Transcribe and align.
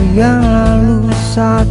Yang 0.00 0.40
lalu 0.48 1.12
saat 1.36 1.68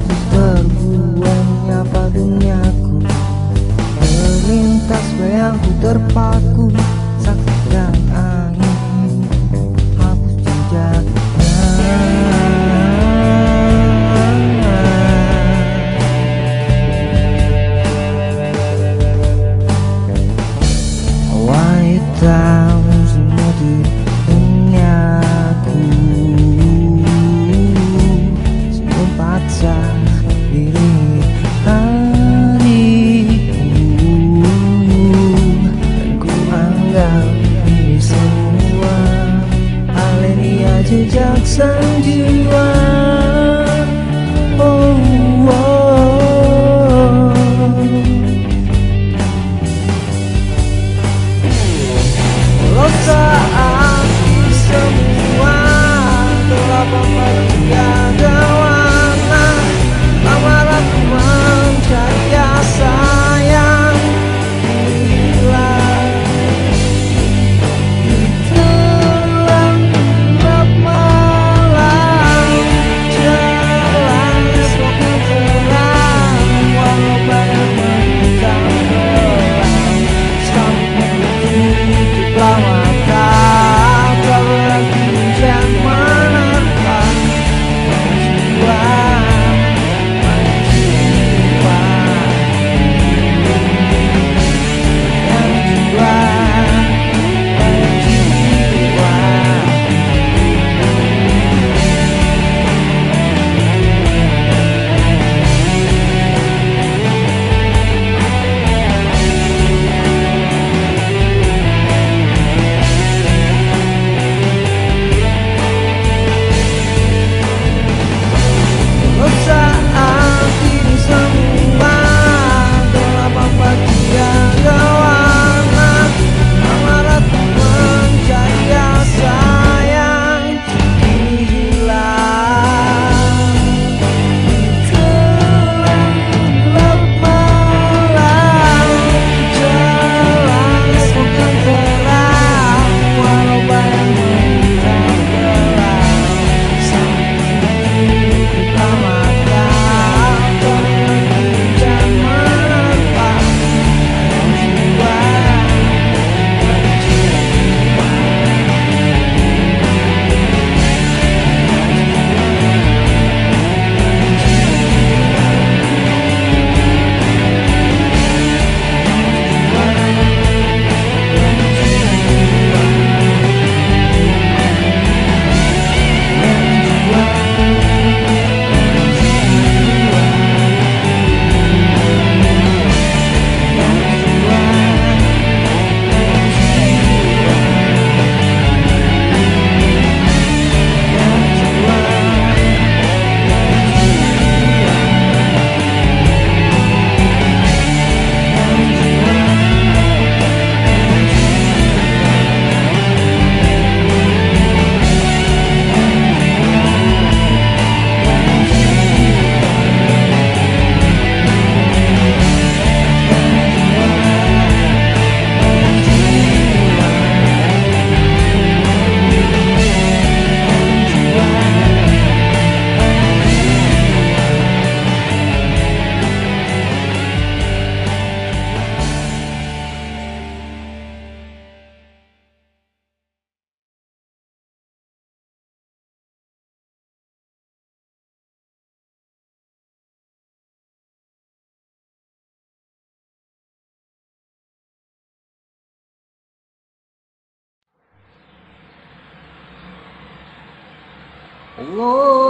Allah 251.79 252.48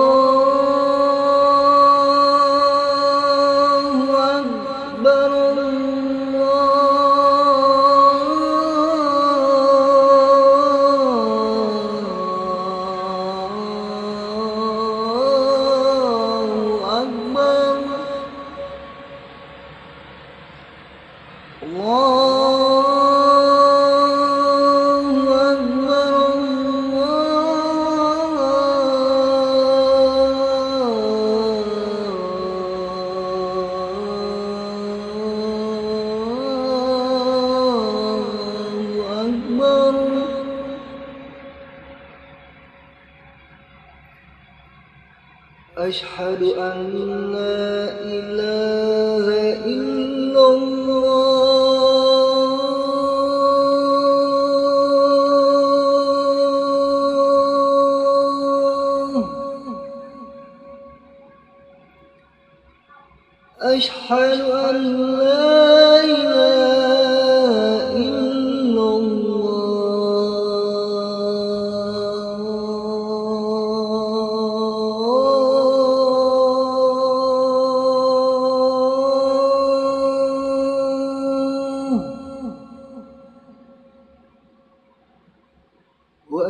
إله 47.35 48.78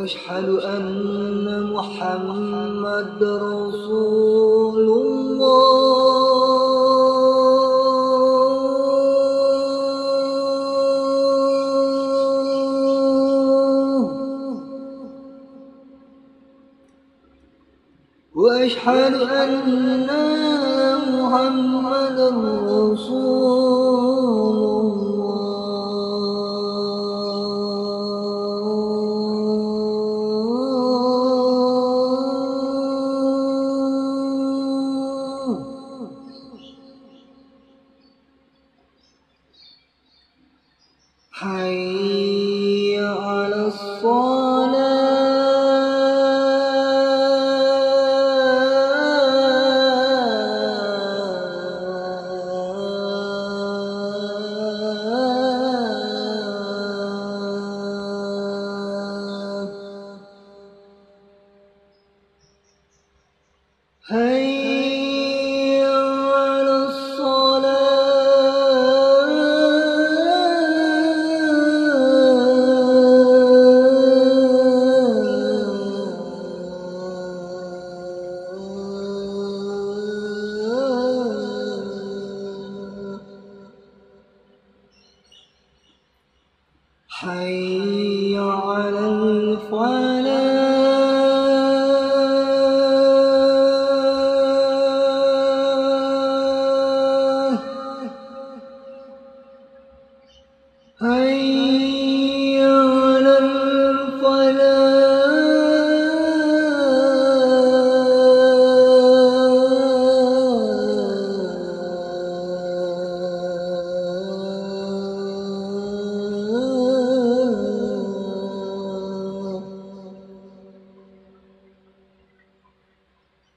وأشهد 0.00 0.48
أن 0.48 1.62
محمد 1.72 3.22
رسول 3.22 4.29
fois 89.68 90.19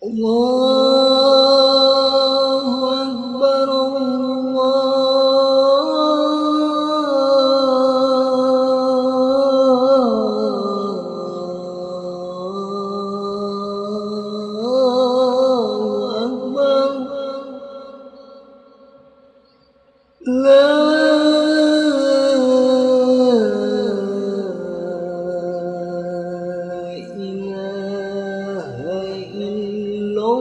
Allah. 0.06 0.93
Oke 30.24 30.39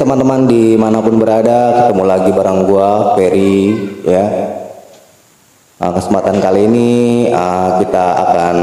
teman-teman 0.00 0.48
di 0.48 0.80
mana 0.80 1.04
pun 1.04 1.20
berada 1.20 1.84
ketemu 1.84 2.04
lagi 2.08 2.30
bareng 2.32 2.64
gua 2.64 3.12
Ferry 3.12 3.76
ya. 4.08 4.49
Nah, 5.80 5.96
kesempatan 5.96 6.44
kali 6.44 6.68
ini 6.68 6.88
uh, 7.32 7.80
kita 7.80 8.06
akan 8.20 8.56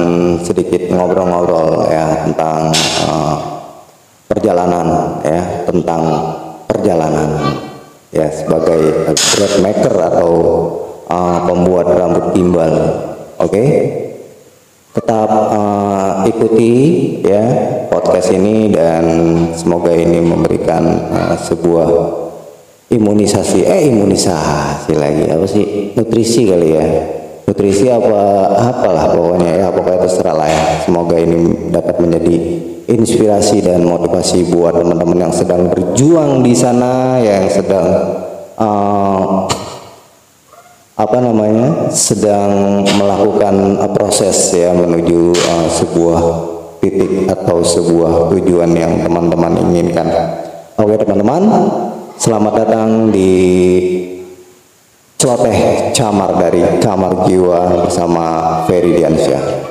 sedikit 0.45 0.85
ngobrol-ngobrol 0.93 1.89
ya 1.89 2.29
tentang 2.29 2.69
uh, 3.09 3.35
perjalanan 4.29 5.17
ya 5.25 5.65
tentang 5.65 6.01
perjalanan 6.69 7.57
ya 8.13 8.29
sebagai 8.29 9.09
bread 9.33 9.53
maker 9.65 9.93
atau 9.97 10.31
uh, 11.09 11.41
pembuat 11.49 11.89
rambut 11.97 12.37
timbal. 12.37 12.73
Oke 13.41 13.65
tetap 14.93 15.29
uh, 15.29 16.21
ikuti 16.25 16.73
ya 17.25 17.41
podcast 17.89 18.29
ini 18.29 18.69
dan 18.69 19.05
semoga 19.57 19.89
ini 19.89 20.21
memberikan 20.21 20.85
uh, 21.09 21.33
sebuah 21.33 21.89
imunisasi 22.87 23.67
eh 23.67 23.91
imunisasi 23.91 24.93
lagi 24.95 25.27
apa 25.27 25.45
sih? 25.47 25.91
Nutrisi 25.95 26.47
kali 26.47 26.69
ya. 26.75 26.85
Nutrisi 27.47 27.87
apa 27.87 28.51
apalah 28.59 29.11
pokoknya 29.15 29.51
ya 29.63 29.67
pokoknya 29.71 30.03
terserah 30.07 30.35
lah 30.35 30.47
ya. 30.47 30.63
Semoga 30.83 31.15
ini 31.19 31.71
dapat 31.71 31.99
menjadi 31.99 32.35
inspirasi 32.87 33.59
dan 33.63 33.83
motivasi 33.83 34.47
buat 34.51 34.79
teman-teman 34.79 35.27
yang 35.27 35.33
sedang 35.35 35.67
berjuang 35.67 36.39
di 36.39 36.55
sana 36.55 37.19
yang 37.19 37.43
sedang 37.51 37.87
uh, 38.55 39.43
apa 40.97 41.17
namanya 41.21 41.91
sedang 41.91 42.81
melakukan 42.97 43.77
proses 43.91 44.55
ya 44.55 44.71
menuju 44.71 45.35
uh, 45.35 45.67
sebuah 45.67 46.19
titik 46.81 47.27
atau 47.27 47.61
sebuah 47.61 48.31
tujuan 48.33 48.71
yang 48.73 49.03
teman-teman 49.03 49.61
inginkan. 49.67 50.07
Oke 50.77 50.93
teman-teman, 50.97 51.41
selamat 52.17 52.53
datang 52.65 52.89
di 53.13 53.33
celoteh 55.21 55.93
camar 55.93 56.33
dari 56.41 56.81
kamar 56.81 57.29
jiwa 57.29 57.85
bersama 57.85 58.25
Ferry 58.65 58.97
Diansyah. 58.97 59.66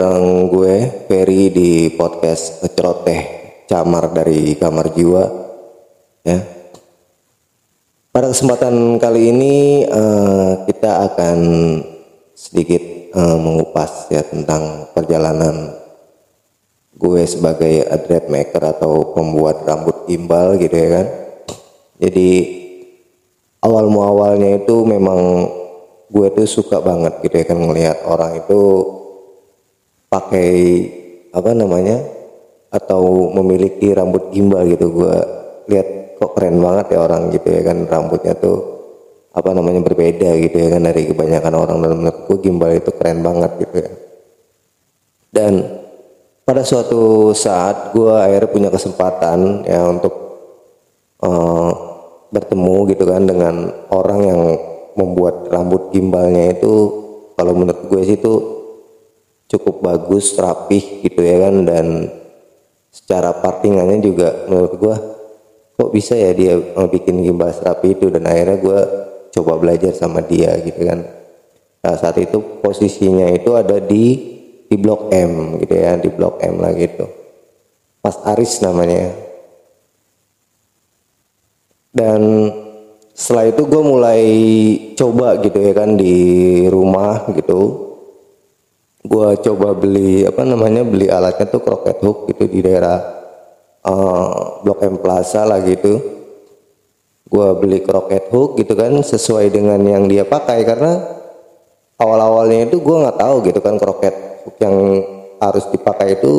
Bareng 0.00 0.48
gue 0.48 1.04
Ferry 1.12 1.52
di 1.52 1.92
podcast 1.92 2.64
Celoteh 2.72 3.22
Camar 3.68 4.08
dari 4.08 4.56
Kamar 4.56 4.96
Jiwa. 4.96 5.28
Ya. 6.24 6.40
Pada 8.08 8.32
kesempatan 8.32 8.96
kali 8.96 9.28
ini 9.28 9.84
uh, 9.84 10.64
kita 10.64 11.04
akan 11.04 11.38
sedikit 12.32 12.80
uh, 13.12 13.36
mengupas 13.36 14.08
ya 14.08 14.24
tentang 14.24 14.88
perjalanan 14.96 15.76
gue 16.96 17.20
sebagai 17.28 17.84
dread 18.08 18.32
maker 18.32 18.80
atau 18.80 19.12
pembuat 19.12 19.68
rambut 19.68 20.08
gimbal 20.08 20.56
gitu 20.56 20.80
ya 20.80 20.88
kan. 20.96 21.06
Jadi 22.00 22.30
awal 23.60 23.84
muawalnya 23.92 24.64
itu 24.64 24.80
memang 24.80 25.44
gue 26.08 26.26
tuh 26.32 26.48
suka 26.48 26.80
banget 26.80 27.20
gitu 27.20 27.36
ya 27.36 27.44
kan 27.44 27.60
ngelihat 27.60 28.00
orang 28.08 28.40
itu 28.40 28.60
pakai 30.10 30.52
apa 31.30 31.50
namanya 31.54 32.02
atau 32.74 33.30
memiliki 33.30 33.94
rambut 33.94 34.34
gimbal 34.34 34.66
gitu. 34.66 34.90
Gue 34.90 35.16
lihat 35.70 36.18
kok 36.18 36.34
keren 36.36 36.58
banget 36.58 36.92
ya 36.92 36.98
orang 37.06 37.30
gitu 37.30 37.48
ya 37.48 37.62
kan 37.64 37.86
rambutnya 37.86 38.34
tuh 38.36 38.58
apa 39.30 39.54
namanya 39.54 39.80
berbeda 39.86 40.34
gitu 40.42 40.56
ya 40.58 40.68
kan 40.74 40.82
dari 40.82 41.06
kebanyakan 41.06 41.54
orang 41.54 41.76
dalam 41.78 41.98
menurut 42.02 42.20
gue 42.26 42.38
gimbal 42.42 42.74
itu 42.74 42.90
keren 42.90 43.22
banget 43.22 43.50
gitu 43.62 43.76
ya. 43.86 43.90
Dan 45.30 45.52
pada 46.42 46.66
suatu 46.66 47.30
saat 47.30 47.94
gue 47.94 48.10
akhirnya 48.10 48.50
punya 48.50 48.68
kesempatan 48.74 49.62
ya 49.62 49.86
untuk 49.86 50.14
uh, 51.22 51.70
bertemu 52.34 52.76
gitu 52.90 53.04
kan 53.06 53.22
dengan 53.22 53.70
orang 53.94 54.20
yang 54.26 54.40
membuat 54.98 55.46
rambut 55.46 55.94
gimbalnya 55.94 56.50
itu 56.50 56.74
kalau 57.38 57.54
menurut 57.54 57.86
gue 57.86 58.02
sih 58.02 58.18
itu 58.18 58.59
cukup 59.50 59.82
bagus 59.82 60.38
rapih 60.38 61.02
gitu 61.02 61.20
ya 61.20 61.50
kan 61.50 61.66
dan 61.66 61.86
secara 62.90 63.34
partingannya 63.34 63.98
juga 63.98 64.46
menurut 64.46 64.74
gue 64.78 64.96
kok 65.80 65.90
bisa 65.90 66.12
ya 66.14 66.30
dia 66.36 66.54
bikin 66.86 67.24
gimbal 67.24 67.50
serapi 67.50 67.96
itu? 67.96 68.12
Dan 68.12 68.28
akhirnya 68.28 68.60
gue 68.62 68.80
coba 69.34 69.56
belajar 69.58 69.90
sama 69.96 70.20
dia 70.22 70.54
gitu 70.62 70.86
kan. 70.86 71.02
Nah 71.80 71.94
saat 71.96 72.20
itu 72.20 72.60
posisinya 72.60 73.32
itu 73.32 73.56
ada 73.56 73.80
di 73.80 74.28
di 74.70 74.76
blok 74.78 75.10
M 75.10 75.58
gitu 75.58 75.74
ya 75.74 75.96
di 75.98 76.12
blok 76.12 76.38
M 76.44 76.60
lah 76.60 76.76
gitu. 76.76 77.08
Mas 78.04 78.16
Aris 78.22 78.60
namanya. 78.62 79.10
Dan 81.90 82.52
setelah 83.16 83.50
itu 83.50 83.66
gue 83.66 83.82
mulai 83.82 84.22
coba 84.94 85.42
gitu 85.42 85.58
ya 85.58 85.72
kan 85.74 85.98
di 85.98 86.14
rumah 86.70 87.26
gitu 87.34 87.89
gue 89.10 89.28
coba 89.42 89.74
beli 89.74 90.22
apa 90.22 90.46
namanya 90.46 90.86
beli 90.86 91.10
alatnya 91.10 91.50
tuh 91.50 91.58
croquet 91.66 91.98
hook 91.98 92.30
gitu 92.30 92.46
di 92.46 92.62
daerah 92.62 92.98
uh, 93.82 94.62
blok 94.62 94.86
M 94.86 95.02
Plaza 95.02 95.42
lah 95.42 95.58
gitu. 95.66 95.98
Gue 97.26 97.48
beli 97.58 97.82
croquet 97.82 98.30
hook 98.30 98.54
gitu 98.62 98.78
kan 98.78 98.94
sesuai 99.02 99.50
dengan 99.50 99.82
yang 99.82 100.06
dia 100.06 100.22
pakai. 100.22 100.62
Karena 100.62 101.02
awal-awalnya 101.98 102.70
itu 102.70 102.78
gue 102.78 102.96
nggak 103.02 103.18
tahu 103.18 103.36
gitu 103.50 103.58
kan 103.58 103.74
croquet 103.82 104.46
hook 104.46 104.56
yang 104.62 104.76
harus 105.42 105.66
dipakai 105.74 106.14
itu 106.14 106.32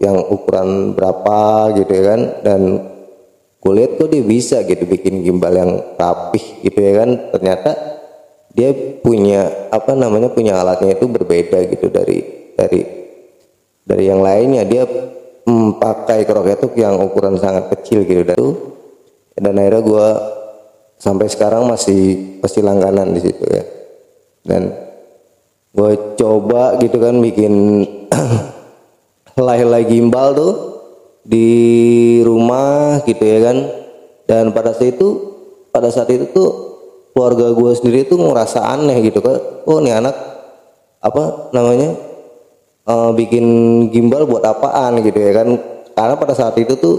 yang 0.00 0.16
ukuran 0.24 0.96
berapa 0.96 1.76
gitu 1.76 1.92
ya 1.92 2.04
kan. 2.08 2.20
Dan 2.40 2.60
gue 3.60 3.72
lihat 3.76 4.00
kok 4.00 4.08
dia 4.08 4.24
bisa 4.24 4.64
gitu 4.64 4.88
bikin 4.88 5.20
gimbal 5.20 5.52
yang 5.52 5.76
rapih 6.00 6.64
gitu 6.64 6.80
ya 6.80 7.04
kan. 7.04 7.10
Ternyata 7.36 7.93
dia 8.54 8.70
punya 9.02 9.68
apa 9.74 9.98
namanya 9.98 10.30
punya 10.30 10.62
alatnya 10.62 10.94
itu 10.94 11.10
berbeda 11.10 11.58
gitu 11.74 11.90
dari 11.90 12.22
dari 12.54 12.80
dari 13.82 14.04
yang 14.06 14.22
lainnya. 14.22 14.62
Dia 14.62 14.86
hmm, 15.42 15.82
pakai 15.82 16.22
kroketuk 16.22 16.78
yang 16.78 17.02
ukuran 17.02 17.34
sangat 17.34 17.74
kecil 17.74 18.06
gitu. 18.06 18.22
Dan 18.22 18.38
itu 18.38 18.50
dan 19.34 19.58
akhirnya 19.58 19.82
gue 19.82 20.08
sampai 21.02 21.26
sekarang 21.26 21.66
masih 21.66 22.38
masih 22.38 22.62
langganan 22.62 23.10
di 23.10 23.20
situ 23.26 23.42
ya. 23.42 23.66
Dan 24.46 24.70
gue 25.74 26.14
coba 26.14 26.78
gitu 26.78 27.02
kan 27.02 27.18
bikin 27.18 27.82
helai-helai 29.34 29.82
gimbal 29.90 30.30
tuh 30.30 30.54
di 31.26 31.50
rumah 32.22 33.02
gitu 33.02 33.26
ya 33.26 33.50
kan. 33.50 33.58
Dan 34.30 34.54
pada 34.54 34.70
saat 34.70 34.94
itu 34.94 35.08
pada 35.74 35.90
saat 35.90 36.06
itu 36.14 36.30
tuh 36.30 36.73
keluarga 37.14 37.54
gue 37.54 37.70
sendiri 37.78 38.10
tuh 38.10 38.18
ngerasa 38.18 38.66
aneh 38.74 38.98
gitu 39.06 39.22
kan 39.22 39.38
oh 39.70 39.78
nih 39.78 40.02
anak 40.02 40.16
apa 41.04 41.54
namanya 41.54 41.94
uh, 42.88 43.10
bikin 43.12 43.44
gimbal 43.90 44.28
buat 44.28 44.44
apaan 44.44 45.00
gitu 45.04 45.18
ya 45.18 45.32
kan. 45.44 45.48
Karena 45.94 46.14
pada 46.18 46.34
saat 46.34 46.56
itu 46.58 46.74
tuh 46.74 46.96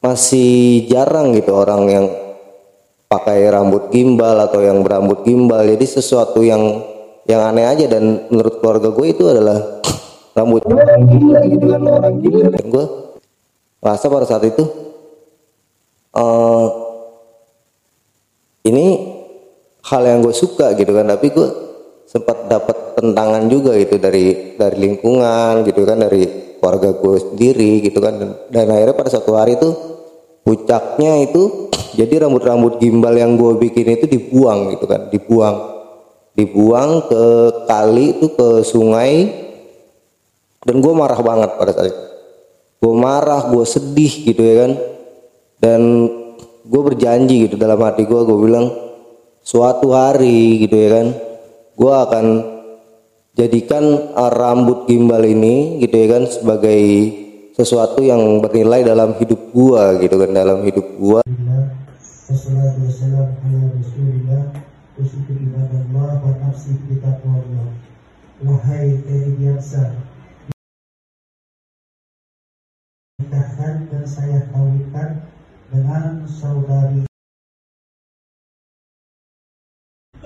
masih 0.00 0.84
jarang 0.88 1.36
gitu 1.36 1.52
orang 1.52 1.82
yang 1.88 2.06
pakai 3.10 3.46
rambut 3.50 3.88
gimbal 3.92 4.36
atau 4.42 4.60
yang 4.62 4.82
berambut 4.82 5.22
gimbal. 5.26 5.62
Jadi 5.66 5.86
sesuatu 5.86 6.42
yang 6.44 6.82
yang 7.28 7.40
aneh 7.52 7.66
aja 7.68 7.86
dan 7.86 8.26
menurut 8.32 8.58
keluarga 8.58 8.90
gue 8.90 9.06
itu 9.06 9.24
adalah 9.28 9.80
rambut 10.38 10.66
gila 10.66 11.40
gitu 11.46 11.64
kan 11.70 11.82
orang 11.86 12.14
gila. 12.20 12.46
Dan 12.52 12.64
gue 12.68 12.84
rasa 13.80 14.06
pada 14.12 14.26
saat 14.28 14.44
itu 14.44 14.64
uh, 16.12 16.89
ini 18.70 18.86
hal 19.84 20.02
yang 20.06 20.22
gue 20.22 20.34
suka 20.34 20.72
gitu 20.78 20.92
kan 20.94 21.10
tapi 21.10 21.32
gue 21.34 21.48
sempat 22.10 22.50
dapat 22.50 22.98
tentangan 22.98 23.46
juga 23.46 23.78
gitu 23.78 24.02
dari 24.02 24.58
dari 24.58 24.76
lingkungan 24.82 25.62
gitu 25.62 25.86
kan 25.86 26.02
dari 26.02 26.50
keluarga 26.58 26.90
gue 26.92 27.16
sendiri 27.16 27.72
gitu 27.86 27.98
kan. 28.02 28.14
Dan, 28.20 28.30
dan 28.52 28.66
akhirnya 28.68 28.96
pada 28.98 29.10
satu 29.14 29.38
hari 29.38 29.54
itu 29.56 29.70
puncaknya 30.44 31.22
itu 31.30 31.72
jadi 31.94 32.26
rambut-rambut 32.26 32.82
gimbal 32.82 33.14
yang 33.14 33.38
gue 33.38 33.56
bikin 33.62 33.94
itu 33.94 34.10
dibuang 34.10 34.74
gitu 34.76 34.84
kan 34.90 35.08
dibuang. 35.08 35.56
Dibuang 36.34 37.10
ke 37.10 37.24
kali 37.66 38.18
itu 38.18 38.26
ke 38.34 38.62
sungai 38.62 39.30
dan 40.62 40.76
gue 40.78 40.92
marah 40.94 41.18
banget 41.22 41.50
pada 41.56 41.72
saat 41.74 41.90
itu. 41.90 42.02
Gue 42.80 42.94
marah 42.96 43.50
gue 43.50 43.64
sedih 43.66 44.12
gitu 44.28 44.42
ya 44.42 44.54
kan. 44.66 44.72
Dan 45.60 45.82
gue 46.70 46.82
berjanji 46.86 47.50
gitu 47.50 47.58
dalam 47.58 47.82
hati 47.82 48.06
gue 48.06 48.20
gue 48.22 48.38
bilang 48.38 48.70
suatu 49.42 49.90
hari 49.90 50.62
gitu 50.62 50.78
ya 50.78 50.88
kan 51.02 51.06
gue 51.74 51.94
akan 52.06 52.26
jadikan 53.34 54.14
rambut 54.14 54.86
gimbal 54.86 55.26
ini 55.26 55.82
gitu 55.82 55.96
ya 55.98 56.06
kan 56.14 56.22
sebagai 56.30 56.82
sesuatu 57.58 58.06
yang 58.06 58.38
bernilai 58.38 58.86
dalam 58.86 59.18
hidup 59.18 59.50
gue 59.50 59.82
gitu 60.06 60.14
kan 60.14 60.30
dalam 60.30 60.62
hidup 60.62 60.86
gue 60.94 61.20
Wahai 68.40 68.96
dan 73.90 74.04
saya 74.08 74.48
kawinkan 74.48 75.29
dengan 75.70 76.26
saudari 76.26 77.06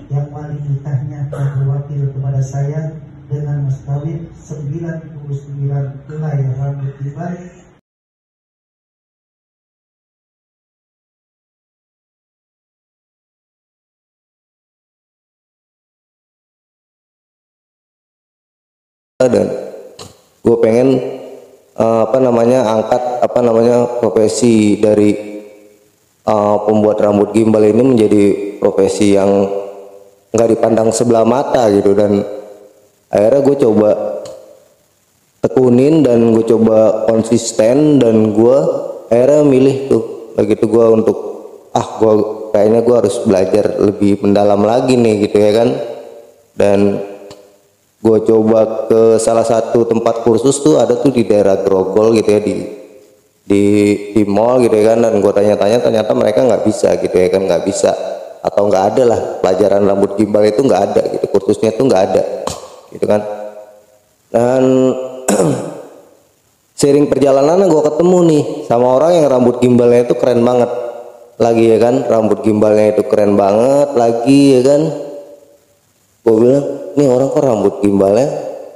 yang 0.09 0.33
wali 0.33 0.57
nikahnya 0.65 1.29
berwakil 1.29 2.09
kepada 2.17 2.41
saya 2.41 2.97
dengan 3.29 3.69
mas 3.69 3.77
kawin 3.85 4.25
99 4.33 5.21
helai 6.09 6.39
rambut 6.57 6.93
tiba. 6.97 7.29
Dan 19.25 19.47
gue 20.43 20.57
pengen 20.61 21.01
uh, 21.79 22.05
apa 22.05 22.17
namanya 22.21 22.61
angkat 22.77 23.01
apa 23.25 23.39
namanya 23.41 23.77
profesi 23.97 24.77
dari 24.77 25.34
uh, 26.25 26.57
pembuat 26.65 26.97
rambut 26.99 27.31
gimbal 27.31 27.63
ini 27.63 27.81
menjadi 27.81 28.23
profesi 28.57 29.15
yang 29.15 29.45
nggak 30.33 30.49
dipandang 30.57 30.89
sebelah 30.91 31.23
mata 31.23 31.69
gitu. 31.71 31.93
Dan 31.95 32.21
akhirnya 33.09 33.41
gue 33.45 33.55
coba 33.61 33.89
tekunin 35.45 36.01
dan 36.01 36.33
gue 36.33 36.45
coba 36.45 37.07
konsisten 37.07 38.01
dan 38.01 38.33
gue 38.33 38.57
akhirnya 39.09 39.41
milih 39.45 39.77
tuh. 39.87 40.03
Begitu 40.35 40.67
gue 40.67 40.85
untuk 40.91 41.17
ah 41.71 41.87
gue 42.01 42.13
kayaknya 42.51 42.81
gue 42.83 42.95
harus 42.95 43.15
belajar 43.23 43.65
lebih 43.79 44.19
mendalam 44.25 44.61
lagi 44.65 44.99
nih 44.99 45.29
gitu 45.29 45.37
ya 45.39 45.51
kan. 45.55 45.69
Dan 46.55 46.79
gue 48.05 48.17
coba 48.21 48.85
ke 48.85 49.17
salah 49.17 49.41
satu 49.47 49.87
tempat 49.87 50.21
kursus 50.21 50.61
tuh 50.61 50.77
ada 50.77 50.93
tuh 50.99 51.09
di 51.09 51.25
daerah 51.25 51.57
Grogol 51.65 52.13
gitu 52.13 52.29
ya 52.37 52.41
di 52.43 52.84
di 53.45 53.63
di 54.17 54.23
mall 54.25 54.57
gitu 54.65 54.73
ya 54.73 54.93
kan 54.93 55.05
dan 55.05 55.21
gue 55.21 55.29
tanya-tanya 55.29 55.77
ternyata 55.77 56.11
mereka 56.17 56.41
nggak 56.41 56.65
bisa 56.65 56.97
gitu 56.97 57.13
ya 57.13 57.29
kan 57.29 57.45
nggak 57.45 57.63
bisa. 57.63 57.93
Atau 58.41 58.69
nggak 58.69 58.83
ada 58.93 59.03
lah 59.05 59.19
pelajaran 59.41 59.85
rambut 59.85 60.17
gimbal 60.17 60.45
itu 60.45 60.61
nggak 60.65 60.81
ada 60.91 61.01
gitu 61.13 61.25
kursusnya 61.29 61.73
itu 61.73 61.81
nggak 61.85 62.01
ada 62.11 62.23
gitu 62.89 63.05
kan. 63.05 63.21
Dan 64.33 64.63
sering 66.79 67.05
perjalanan 67.05 67.69
gue 67.69 67.81
ketemu 67.85 68.17
nih 68.29 68.43
sama 68.65 68.97
orang 68.97 69.11
yang 69.21 69.25
rambut 69.29 69.61
gimbalnya 69.61 70.09
itu 70.09 70.15
keren 70.17 70.41
banget 70.41 70.71
lagi 71.35 71.65
ya 71.67 71.77
kan 71.77 71.95
rambut 72.07 72.39
gimbalnya 72.41 72.97
itu 72.97 73.03
keren 73.05 73.37
banget 73.37 73.89
lagi 73.93 74.41
ya 74.57 74.61
kan. 74.65 74.81
Gue 76.25 76.35
bilang 76.41 76.65
ini 76.97 77.05
orang 77.05 77.29
kok 77.29 77.45
rambut 77.45 77.73
gimbalnya 77.85 78.27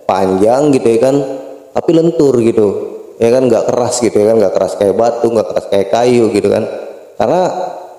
panjang 0.10 0.74
gitu 0.74 0.88
ya 0.90 1.00
kan 1.06 1.16
tapi 1.70 1.90
lentur 1.94 2.34
gitu 2.42 2.88
ya 3.20 3.30
kan 3.36 3.44
nggak 3.52 3.68
keras 3.68 4.00
gitu 4.00 4.16
ya 4.16 4.32
kan 4.32 4.36
nggak 4.40 4.54
keras 4.56 4.74
kayak 4.80 4.96
batu 4.96 5.28
nggak 5.28 5.48
keras 5.52 5.66
kayak 5.68 5.88
kayu 5.92 6.32
gitu 6.32 6.48
kan. 6.48 6.64
Karena 7.20 7.42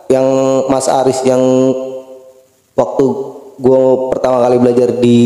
yang 0.08 0.26
Mas 0.72 0.88
Aris 0.88 1.20
yang 1.28 1.38
waktu 2.72 3.04
gue 3.60 3.80
pertama 4.08 4.40
kali 4.40 4.56
belajar 4.56 4.88
di 4.96 5.20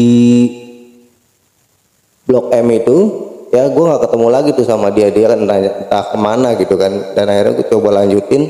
Blok 2.27 2.51
M 2.51 2.67
itu 2.75 2.97
ya 3.55 3.71
gue 3.71 3.85
nggak 3.87 4.03
ketemu 4.11 4.27
lagi 4.35 4.51
tuh 4.59 4.67
sama 4.67 4.91
dia. 4.91 5.15
Dia 5.15 5.31
kan 5.31 5.47
entah, 5.47 5.59
entah 5.63 6.05
ke 6.11 6.19
mana 6.19 6.59
gitu 6.59 6.75
kan. 6.75 7.15
Dan 7.15 7.31
akhirnya 7.31 7.55
gue 7.63 7.67
coba 7.71 8.03
lanjutin 8.03 8.43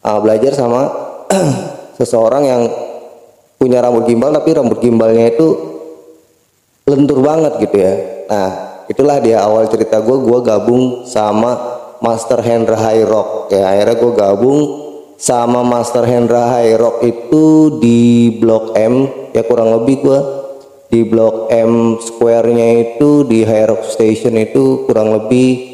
uh, 0.00 0.18
belajar 0.24 0.56
sama 0.56 0.88
seseorang 2.00 2.42
yang 2.48 2.62
punya 3.60 3.84
rambut 3.84 4.08
gimbal 4.08 4.32
tapi 4.32 4.56
rambut 4.56 4.80
gimbalnya 4.80 5.36
itu 5.36 5.46
lentur 6.88 7.20
banget 7.20 7.60
gitu 7.60 7.76
ya. 7.76 7.94
Nah 8.32 8.69
itulah 8.90 9.22
dia 9.22 9.46
awal 9.46 9.70
cerita 9.70 10.02
gue 10.02 10.18
gue 10.18 10.38
gabung 10.42 11.06
sama 11.06 11.78
Master 12.02 12.42
Hendra 12.42 12.74
High 12.74 13.06
Rock. 13.06 13.54
Ya 13.54 13.70
akhirnya 13.70 13.96
gue 14.02 14.12
gabung 14.18 14.58
sama 15.20 15.62
Master 15.62 16.02
Hendra 16.08 16.50
High 16.58 16.74
Rock 16.80 17.04
itu 17.06 17.78
di 17.78 18.34
Blok 18.40 18.74
M 18.74 19.06
ya 19.30 19.46
kurang 19.46 19.70
lebih 19.78 19.96
gua. 20.02 20.20
Di 20.90 21.06
Blok 21.06 21.46
M 21.54 22.02
square-nya 22.02 22.82
itu 22.82 23.22
di 23.22 23.46
High 23.46 23.70
Rock 23.70 23.86
Station 23.86 24.34
itu 24.34 24.90
kurang 24.90 25.14
lebih 25.14 25.70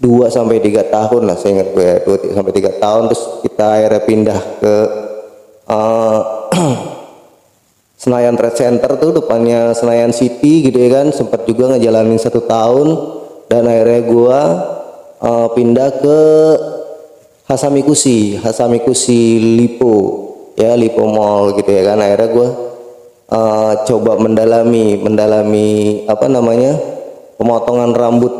2 0.00 0.32
sampai 0.32 0.58
3 0.58 0.88
tahun 0.88 1.22
lah 1.30 1.36
saya 1.38 1.60
ingat 1.60 1.68
gue 1.76 1.84
ya 1.86 1.98
2 2.02 2.34
sampai 2.34 2.52
3 2.58 2.82
tahun 2.82 3.02
terus 3.12 3.22
kita 3.46 3.66
akhirnya 3.78 4.02
pindah 4.02 4.40
ke 4.58 4.74
uh, 5.70 6.41
Senayan 8.02 8.34
Trade 8.34 8.58
Center 8.58 8.98
tuh 8.98 9.22
depannya 9.22 9.70
Senayan 9.78 10.10
City 10.10 10.66
gitu 10.66 10.74
ya 10.74 10.90
kan 10.90 11.14
sempat 11.14 11.46
juga 11.46 11.70
ngejalanin 11.70 12.18
satu 12.18 12.42
tahun 12.42 12.88
dan 13.46 13.70
akhirnya 13.70 14.02
gua 14.10 14.40
uh, 15.22 15.48
pindah 15.54 16.02
ke 16.02 16.18
Hasamikushi, 17.46 18.40
Hasamikushi 18.40 19.36
Lipo, 19.60 19.94
ya 20.56 20.72
Lipo 20.72 21.04
Mall 21.04 21.52
gitu 21.60 21.68
ya 21.68 21.94
kan. 21.94 22.00
Akhirnya 22.00 22.28
gue 22.32 22.48
uh, 23.28 23.72
coba 23.84 24.16
mendalami, 24.16 24.96
mendalami 24.96 25.68
apa 26.08 26.26
namanya 26.32 26.80
pemotongan 27.36 27.92
rambut 27.92 28.32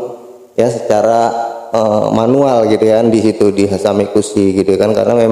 ya 0.57 0.65
secara 0.65 1.29
uh, 1.69 2.09
manual 2.09 2.65
gitu 2.73 2.89
kan 2.89 3.13
di 3.13 3.21
situ 3.21 3.53
di 3.53 3.69
Hasamikushi 3.69 4.65
gitu 4.65 4.73
kan 4.81 4.97
karena 4.97 5.13
memang 5.13 5.31